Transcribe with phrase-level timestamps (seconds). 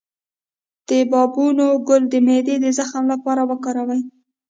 [0.87, 4.01] د بابونه ګل د معدې د زخم لپاره وکاروئ